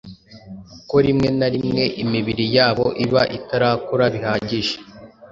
[0.71, 4.75] kuko rimwe na rimwe imibiri yabo iba itarakura bihagije,